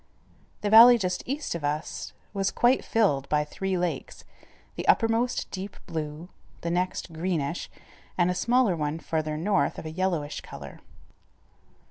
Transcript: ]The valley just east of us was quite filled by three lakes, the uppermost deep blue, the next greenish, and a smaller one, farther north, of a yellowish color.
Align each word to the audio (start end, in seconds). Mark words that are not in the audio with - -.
]The 0.63 0.71
valley 0.71 0.97
just 0.97 1.21
east 1.27 1.53
of 1.53 1.63
us 1.63 2.13
was 2.33 2.49
quite 2.49 2.83
filled 2.83 3.29
by 3.29 3.43
three 3.43 3.77
lakes, 3.77 4.23
the 4.75 4.87
uppermost 4.87 5.51
deep 5.51 5.75
blue, 5.85 6.29
the 6.61 6.71
next 6.71 7.13
greenish, 7.13 7.69
and 8.17 8.31
a 8.31 8.33
smaller 8.33 8.75
one, 8.75 8.97
farther 8.97 9.37
north, 9.37 9.77
of 9.77 9.85
a 9.85 9.91
yellowish 9.91 10.41
color. 10.41 10.79